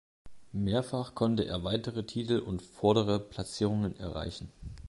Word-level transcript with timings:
Mehrfach 0.53 1.13
konnte 1.13 1.45
er 1.45 1.63
weitere 1.63 2.03
Titel 2.03 2.39
und 2.39 2.63
vordere 2.63 3.19
Platzierungen 3.19 3.95
erreichen. 3.99 4.51